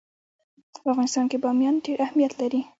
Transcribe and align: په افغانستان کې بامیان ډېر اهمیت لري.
په 0.81 0.87
افغانستان 0.93 1.25
کې 1.31 1.37
بامیان 1.43 1.75
ډېر 1.85 1.97
اهمیت 2.05 2.33
لري. 2.41 2.61